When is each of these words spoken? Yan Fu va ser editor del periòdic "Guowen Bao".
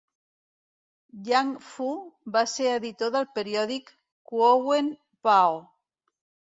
Yan 1.27 1.51
Fu 1.67 1.91
va 2.37 2.43
ser 2.55 2.73
editor 2.79 3.15
del 3.19 3.31
periòdic 3.39 3.95
"Guowen 4.33 4.93
Bao". 5.31 5.63